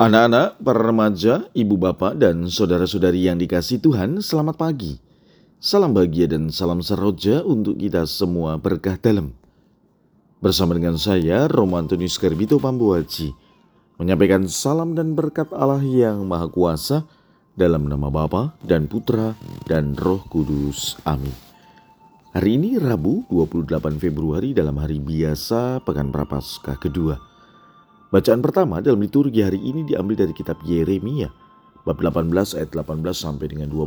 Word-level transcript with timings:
Anak-anak, 0.00 0.64
para 0.64 0.80
remaja, 0.80 1.44
ibu 1.52 1.76
bapak, 1.76 2.16
dan 2.16 2.48
saudara-saudari 2.48 3.28
yang 3.28 3.36
dikasih 3.36 3.84
Tuhan, 3.84 4.24
selamat 4.24 4.56
pagi. 4.56 4.96
Salam 5.60 5.92
bahagia 5.92 6.24
dan 6.24 6.48
salam 6.48 6.80
seroja 6.80 7.44
untuk 7.44 7.76
kita 7.76 8.08
semua 8.08 8.56
berkah 8.56 8.96
dalam. 8.96 9.36
Bersama 10.40 10.72
dengan 10.72 10.96
saya, 10.96 11.44
Romo 11.52 11.76
Antonius 11.76 12.16
Garbito 12.16 12.56
Pambuaji, 12.56 13.36
menyampaikan 14.00 14.48
salam 14.48 14.96
dan 14.96 15.12
berkat 15.12 15.52
Allah 15.52 15.84
yang 15.84 16.24
Maha 16.24 16.48
Kuasa 16.48 17.04
dalam 17.52 17.84
nama 17.84 18.08
Bapa 18.08 18.56
dan 18.64 18.88
Putra 18.88 19.36
dan 19.68 19.92
Roh 20.00 20.24
Kudus. 20.32 20.96
Amin. 21.04 21.36
Hari 22.32 22.56
ini 22.56 22.80
Rabu 22.80 23.28
28 23.28 24.00
Februari 24.00 24.56
dalam 24.56 24.80
hari 24.80 24.96
biasa 24.96 25.84
Pekan 25.84 26.08
Prapaskah 26.08 26.80
kedua. 26.80 27.29
Bacaan 28.10 28.42
pertama 28.42 28.82
dalam 28.82 28.98
liturgi 29.06 29.38
hari 29.38 29.62
ini 29.62 29.86
diambil 29.86 30.26
dari 30.26 30.34
kitab 30.34 30.58
Yeremia 30.66 31.30
bab 31.86 32.02
18 32.02 32.58
ayat 32.58 32.74
18 32.74 33.06
sampai 33.14 33.46
dengan 33.46 33.70
20. 33.70 33.86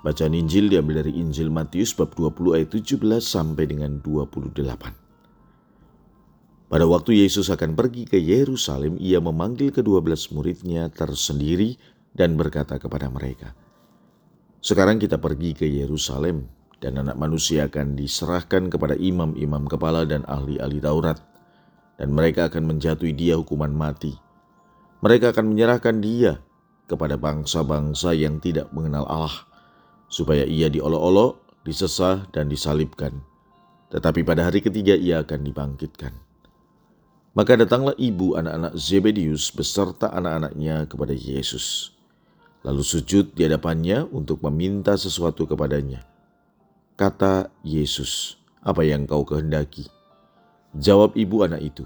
Bacaan 0.00 0.32
Injil 0.32 0.72
diambil 0.72 1.04
dari 1.04 1.20
Injil 1.20 1.52
Matius 1.52 1.92
bab 1.92 2.16
20 2.16 2.56
ayat 2.56 2.72
17 2.72 2.96
sampai 3.20 3.68
dengan 3.68 4.00
28. 4.00 4.56
Pada 6.72 6.84
waktu 6.88 7.20
Yesus 7.20 7.52
akan 7.52 7.76
pergi 7.76 8.08
ke 8.08 8.16
Yerusalem, 8.16 8.96
ia 8.96 9.20
memanggil 9.20 9.68
kedua 9.68 10.00
belas 10.00 10.32
muridnya 10.32 10.88
tersendiri 10.88 11.76
dan 12.16 12.40
berkata 12.40 12.80
kepada 12.80 13.12
mereka, 13.12 13.52
Sekarang 14.64 14.96
kita 14.96 15.20
pergi 15.20 15.52
ke 15.52 15.68
Yerusalem, 15.68 16.48
dan 16.80 16.96
anak 16.96 17.20
manusia 17.20 17.68
akan 17.68 18.00
diserahkan 18.00 18.72
kepada 18.72 18.96
imam-imam 18.96 19.68
kepala 19.68 20.08
dan 20.08 20.24
ahli-ahli 20.24 20.80
Taurat 20.80 21.29
dan 22.00 22.16
mereka 22.16 22.48
akan 22.48 22.72
menjatuhi 22.72 23.12
dia 23.12 23.36
hukuman 23.36 23.68
mati. 23.68 24.16
Mereka 25.04 25.36
akan 25.36 25.52
menyerahkan 25.52 26.00
dia 26.00 26.40
kepada 26.88 27.20
bangsa-bangsa 27.20 28.16
yang 28.16 28.40
tidak 28.40 28.72
mengenal 28.72 29.04
Allah, 29.04 29.44
supaya 30.08 30.48
ia 30.48 30.72
diolok-olok, 30.72 31.36
disesah, 31.68 32.24
dan 32.32 32.48
disalibkan. 32.48 33.20
Tetapi 33.92 34.24
pada 34.24 34.48
hari 34.48 34.64
ketiga 34.64 34.96
ia 34.96 35.20
akan 35.20 35.44
dibangkitkan. 35.44 36.16
Maka 37.36 37.60
datanglah 37.60 37.94
ibu 38.00 38.34
anak-anak 38.34 38.74
Zebedius 38.80 39.52
beserta 39.52 40.08
anak-anaknya 40.10 40.88
kepada 40.88 41.12
Yesus. 41.12 41.94
Lalu 42.64 42.82
sujud 42.82 43.36
di 43.36 43.44
hadapannya 43.44 44.08
untuk 44.08 44.40
meminta 44.48 44.96
sesuatu 44.96 45.46
kepadanya. 45.46 46.02
Kata 46.98 47.48
Yesus, 47.62 48.36
apa 48.60 48.84
yang 48.84 49.06
kau 49.06 49.22
kehendaki? 49.22 49.99
Jawab 50.76 51.18
ibu 51.18 51.42
anak 51.42 51.62
itu, 51.62 51.84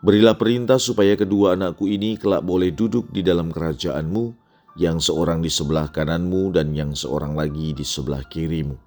Berilah 0.00 0.32
perintah 0.32 0.80
supaya 0.80 1.12
kedua 1.12 1.52
anakku 1.52 1.84
ini 1.84 2.16
kelak 2.16 2.40
boleh 2.40 2.72
duduk 2.72 3.12
di 3.12 3.20
dalam 3.20 3.52
kerajaanmu, 3.52 4.32
yang 4.80 4.96
seorang 4.96 5.44
di 5.44 5.52
sebelah 5.52 5.92
kananmu 5.92 6.56
dan 6.56 6.72
yang 6.72 6.96
seorang 6.96 7.36
lagi 7.36 7.76
di 7.76 7.84
sebelah 7.84 8.24
kirimu. 8.24 8.80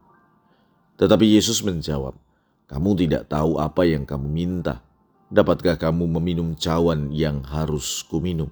Tetapi 0.97 1.37
Yesus 1.37 1.61
menjawab, 1.61 2.17
Kamu 2.65 2.97
tidak 2.97 3.29
tahu 3.29 3.61
apa 3.61 3.85
yang 3.85 4.09
kamu 4.09 4.25
minta. 4.25 4.81
Dapatkah 5.29 5.77
kamu 5.77 6.09
meminum 6.17 6.57
cawan 6.57 7.13
yang 7.13 7.45
harus 7.45 8.01
kuminum? 8.09 8.49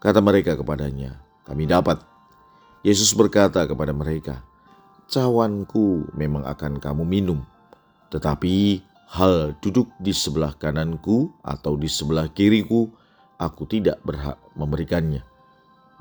Kata 0.00 0.24
mereka 0.24 0.56
kepadanya, 0.56 1.20
Kami 1.44 1.68
dapat. 1.68 2.00
Yesus 2.80 3.12
berkata 3.12 3.68
kepada 3.68 3.92
mereka, 3.92 4.40
Cawanku 5.12 6.08
memang 6.16 6.48
akan 6.48 6.80
kamu 6.80 7.04
minum, 7.04 7.44
tetapi 8.08 8.80
hal 9.06 9.54
duduk 9.62 9.90
di 10.02 10.10
sebelah 10.10 10.54
kananku 10.58 11.30
atau 11.46 11.78
di 11.78 11.86
sebelah 11.86 12.26
kiriku, 12.30 12.90
aku 13.38 13.64
tidak 13.70 14.02
berhak 14.02 14.38
memberikannya. 14.58 15.22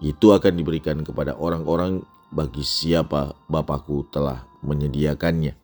Itu 0.01 0.35
akan 0.35 0.53
diberikan 0.59 1.05
kepada 1.05 1.37
orang-orang 1.39 2.03
bagi 2.33 2.65
siapa 2.65 3.31
Bapakku 3.47 4.09
telah 4.11 4.43
menyediakannya. 4.65 5.55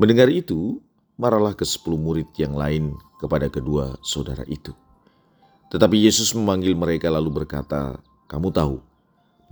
Mendengar 0.00 0.32
itu, 0.32 0.80
marahlah 1.20 1.52
ke 1.52 1.68
sepuluh 1.68 2.00
murid 2.00 2.32
yang 2.40 2.56
lain 2.56 2.96
kepada 3.20 3.52
kedua 3.52 3.98
saudara 4.00 4.42
itu. 4.48 4.72
Tetapi 5.68 5.96
Yesus 6.08 6.32
memanggil 6.32 6.72
mereka 6.74 7.12
lalu 7.12 7.44
berkata, 7.44 8.00
Kamu 8.26 8.48
tahu 8.50 8.80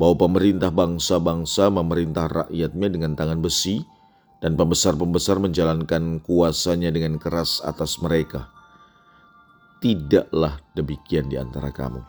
bahwa 0.00 0.16
pemerintah 0.16 0.72
bangsa-bangsa 0.72 1.68
memerintah 1.68 2.24
rakyatnya 2.24 2.88
dengan 2.88 3.12
tangan 3.12 3.44
besi, 3.44 3.84
dan 4.40 4.56
pembesar-pembesar 4.56 5.36
menjalankan 5.38 6.18
kuasanya 6.24 6.88
dengan 6.88 7.20
keras 7.20 7.60
atas 7.60 8.00
mereka. 8.00 8.48
Tidaklah 9.80 10.60
demikian 10.76 11.28
di 11.28 11.36
antara 11.36 11.72
kamu. 11.72 12.00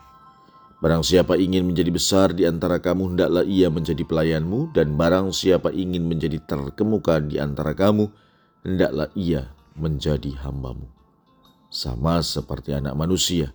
Barang 0.82 1.06
siapa 1.06 1.38
ingin 1.38 1.62
menjadi 1.62 1.94
besar 1.94 2.34
di 2.34 2.42
antara 2.42 2.82
kamu, 2.82 3.14
hendaklah 3.14 3.46
ia 3.46 3.70
menjadi 3.70 4.02
pelayanmu, 4.02 4.74
dan 4.74 4.98
barang 4.98 5.30
siapa 5.30 5.70
ingin 5.70 6.10
menjadi 6.10 6.42
terkemuka 6.42 7.22
di 7.22 7.38
antara 7.38 7.70
kamu, 7.70 8.10
hendaklah 8.66 9.06
ia 9.14 9.54
menjadi 9.78 10.34
hambamu. 10.42 10.90
Sama 11.70 12.18
seperti 12.18 12.74
anak 12.74 12.98
manusia, 12.98 13.54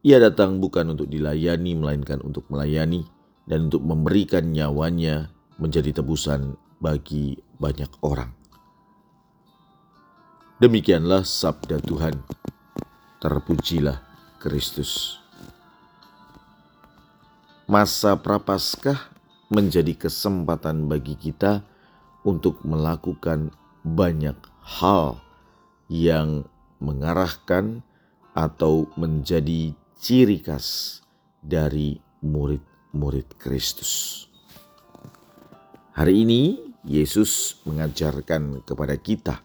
ia 0.00 0.16
datang 0.16 0.56
bukan 0.56 0.96
untuk 0.96 1.04
dilayani, 1.12 1.76
melainkan 1.76 2.24
untuk 2.24 2.48
melayani, 2.48 3.04
dan 3.44 3.68
untuk 3.68 3.84
memberikan 3.84 4.48
nyawanya 4.48 5.28
menjadi 5.60 6.00
tebusan 6.00 6.56
bagi 6.80 7.43
banyak 7.58 7.90
orang. 8.02 8.32
Demikianlah 10.62 11.26
sabda 11.26 11.82
Tuhan. 11.82 12.14
Terpujilah 13.18 13.98
Kristus. 14.38 15.18
Masa 17.64 18.14
prapaskah 18.20 19.08
menjadi 19.48 19.96
kesempatan 19.96 20.86
bagi 20.86 21.16
kita 21.16 21.64
untuk 22.24 22.60
melakukan 22.64 23.52
banyak 23.84 24.36
hal 24.64 25.20
yang 25.88 26.48
mengarahkan 26.80 27.84
atau 28.36 28.88
menjadi 28.96 29.72
ciri 30.00 30.40
khas 30.40 31.00
dari 31.40 32.00
murid-murid 32.24 33.36
Kristus. 33.36 34.24
Hari 35.94 36.24
ini 36.26 36.73
Yesus 36.84 37.60
mengajarkan 37.64 38.60
kepada 38.68 39.00
kita 39.00 39.40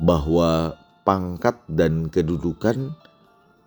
bahwa 0.00 0.72
pangkat 1.04 1.60
dan 1.68 2.08
kedudukan 2.08 2.96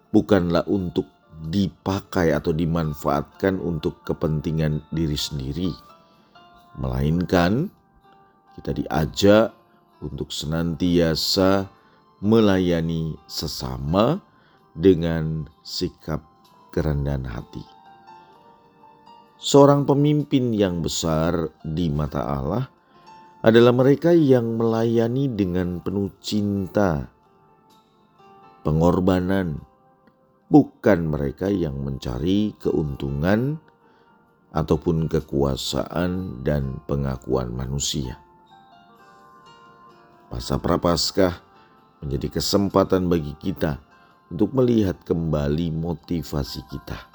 bukanlah 0.09 0.66
untuk 0.66 1.06
dipakai 1.46 2.34
atau 2.34 2.56
dimanfaatkan 2.56 3.62
untuk 3.62 4.02
kepentingan 4.08 4.81
diri 4.90 5.19
sendiri, 5.19 5.69
melainkan 6.80 7.69
kita 8.56 8.72
diajak 8.72 9.52
untuk 10.00 10.31
senantiasa 10.31 11.68
melayani 12.24 13.19
sesama 13.28 14.18
dengan 14.74 15.46
sikap 15.62 16.24
kerendahan 16.72 17.28
hati. 17.28 17.75
Seorang 19.45 19.85
pemimpin 19.85 20.57
yang 20.57 20.81
besar 20.81 21.53
di 21.61 21.85
mata 21.94 22.25
Allah 22.25 22.66
adalah 23.45 23.78
mereka 23.78 24.09
yang 24.09 24.57
melayani 24.57 25.29
dengan 25.29 25.85
penuh 25.85 26.09
cinta, 26.17 27.06
pengorbanan, 28.66 29.61
bukan 30.50 31.13
mereka 31.13 31.45
yang 31.45 31.78
mencari 31.78 32.57
keuntungan 32.57 33.61
ataupun 34.50 35.06
kekuasaan 35.13 36.41
dan 36.41 36.81
pengakuan 36.89 37.53
manusia. 37.53 38.17
Masa 40.33 40.57
Prapaskah 40.57 41.38
menjadi 42.01 42.41
kesempatan 42.41 43.06
bagi 43.06 43.38
kita 43.38 43.77
untuk 44.33 44.57
melihat 44.57 44.97
kembali 45.06 45.69
motivasi 45.69 46.65
kita 46.65 47.14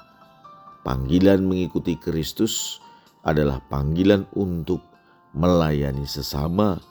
Panggilan 0.81 1.45
mengikuti 1.45 1.93
Kristus 1.93 2.81
adalah 3.21 3.61
panggilan 3.69 4.25
untuk 4.33 4.81
melayani 5.37 6.09
sesama 6.09 6.81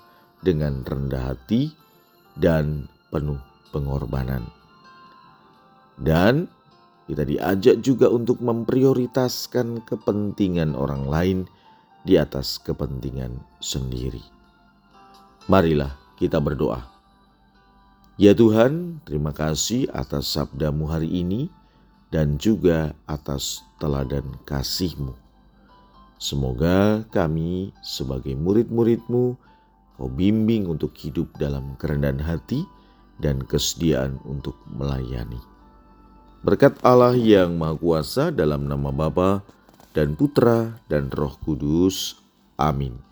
dengan 0.40 0.86
rendah 0.86 1.34
hati 1.34 1.74
dan 2.38 2.86
penuh 3.10 3.42
pengorbanan. 3.74 4.46
Dan 5.98 6.46
kita 7.10 7.26
diajak 7.26 7.82
juga 7.82 8.06
untuk 8.06 8.38
memprioritaskan 8.38 9.82
kepentingan 9.82 10.78
orang 10.78 11.04
lain 11.10 11.38
di 12.06 12.14
atas 12.14 12.62
kepentingan 12.62 13.42
sendiri. 13.58 14.22
Marilah 15.50 15.98
kita 16.14 16.38
berdoa. 16.38 16.86
Ya 18.20 18.36
Tuhan, 18.36 19.02
terima 19.02 19.34
kasih 19.34 19.90
atas 19.90 20.30
sabdamu 20.30 20.86
hari 20.86 21.10
ini 21.10 21.50
dan 22.10 22.38
juga 22.38 22.94
atas 23.06 23.62
teladan 23.78 24.26
kasih-Mu. 24.44 25.14
Semoga 26.20 27.06
kami 27.08 27.72
sebagai 27.80 28.36
murid-murid-Mu, 28.36 29.50
Kau 30.00 30.08
bimbing 30.08 30.64
untuk 30.64 30.96
hidup 30.96 31.28
dalam 31.36 31.76
kerendahan 31.76 32.24
hati 32.24 32.64
dan 33.20 33.44
kesediaan 33.44 34.16
untuk 34.24 34.56
melayani. 34.64 35.36
Berkat 36.40 36.80
Allah 36.80 37.12
yang 37.12 37.60
Maha 37.60 37.76
Kuasa 37.76 38.32
dalam 38.32 38.64
nama 38.64 38.88
Bapa 38.88 39.44
dan 39.92 40.16
Putra 40.16 40.80
dan 40.88 41.12
Roh 41.12 41.36
Kudus. 41.44 42.16
Amin. 42.56 43.09